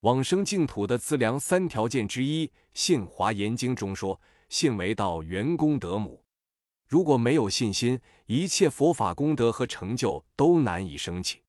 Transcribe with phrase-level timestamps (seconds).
[0.00, 6.22] 往生净土的资粮三条件之一，《信华严经》中说：“信为道，元功德母。”
[6.86, 11.42] 如果没有信心，一切佛法功德和成就都难以升起。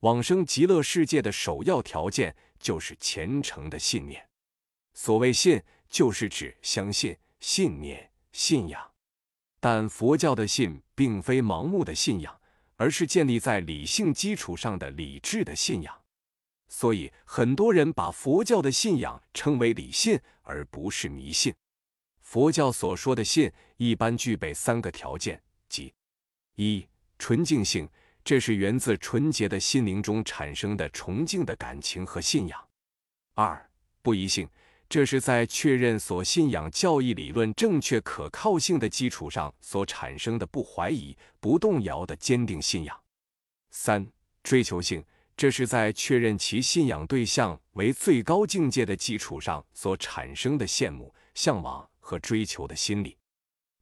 [0.00, 4.24] 往生极乐世界的首要条件就是虔诚的信念。
[4.94, 8.80] 所谓信，就是指相信、信念、信仰。
[9.58, 12.40] 但佛教的信并非盲目的信仰，
[12.76, 15.99] 而是建立在理性基础上的理智的信仰。
[16.72, 21.52] 所以，很多人把佛教的信仰称为理信，而不是迷信。
[22.20, 25.92] 佛教所说的信，一般具备三个条件，即：
[26.54, 26.86] 一、
[27.18, 27.88] 纯净性，
[28.22, 32.56] 这是源自纯洁的心灵中产生的崇敬的感情和信仰；
[33.34, 33.68] 二、
[34.00, 34.48] 不疑性，
[34.88, 42.96] 这是在确认所信仰教义理论正确可靠性的基础上所产生的不怀疑、不动摇的坚定信仰；
[43.70, 44.06] 三、
[44.44, 45.04] 追求性，
[45.40, 51.88] 这是在确认其信仰对象为最高境界的基础上所产生的羡慕、向往。
[51.98, 53.16] 和追求的心理，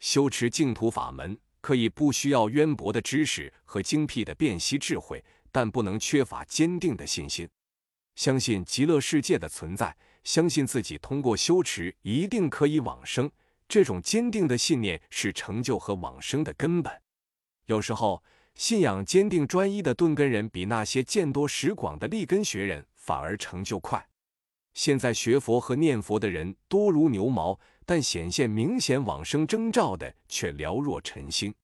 [0.00, 7.48] 修持净土法门可以不需要渊博的知识和精辟的辨析智慧，但不能缺乏坚定的信心。
[8.16, 13.30] 相信极乐世界的存在，相信自己通过修持一定可以往生。
[13.66, 16.92] 这种坚定的信念是成就和往生的根本。
[17.66, 18.22] 有时候，
[18.56, 24.04] 信仰坚定专一的顿根人，比那些见多识广的立根学人反而成就快。
[24.74, 27.56] 现在学佛和念佛的人多如牛毛。
[27.88, 31.54] 但显现明显往生征兆的却寥若晨星。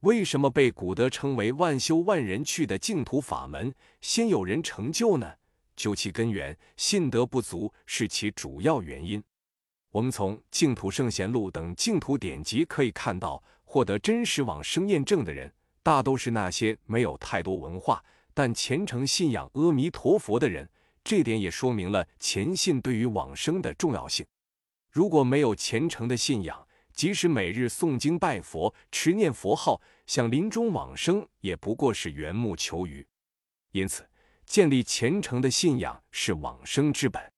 [0.00, 5.32] 为什么被古德称为万修万人去的净土法门，先有人成就呢？
[5.74, 9.24] 究其根源，信德不足是其主要原因。
[9.90, 15.50] 我们从《净土圣贤录》等净土典籍可以看到，获得真实往生验证的人，
[15.84, 20.68] 大都是那些没有太多文化但虔诚信仰阿弥陀佛的人。
[21.04, 24.24] 这点也说明了虔信对于往生的重要性。
[24.90, 33.06] 如果没有虔诚的信仰，即使每日诵经拜佛、持念佛号，想临终往生，也不过是缘木求鱼。
[33.72, 34.08] 因此，
[34.46, 37.32] 建立虔诚的信仰是往生之本。